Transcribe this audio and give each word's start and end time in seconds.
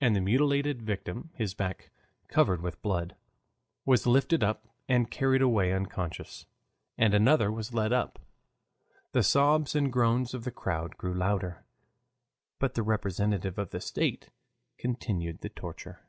And 0.00 0.16
the 0.16 0.20
mutilated 0.20 0.82
victim, 0.82 1.30
his 1.36 1.54
back 1.54 1.92
covered 2.26 2.60
with 2.62 2.82
blood, 2.82 3.14
was 3.84 4.04
lifted 4.04 4.42
up 4.42 4.66
and 4.88 5.08
carried 5.08 5.40
away 5.40 5.72
unconscious, 5.72 6.46
and 6.98 7.14
another 7.14 7.52
was 7.52 7.72
led 7.72 7.92
up. 7.92 8.18
The 9.12 9.22
sobs 9.22 9.76
and 9.76 9.92
groans 9.92 10.34
of 10.34 10.42
the 10.42 10.50
crowd 10.50 10.96
grew 10.96 11.14
louder. 11.14 11.64
But 12.58 12.74
the 12.74 12.82
representative 12.82 13.56
of 13.56 13.70
the 13.70 13.80
state 13.80 14.30
continued 14.78 15.42
the 15.42 15.48
torture. 15.50 16.00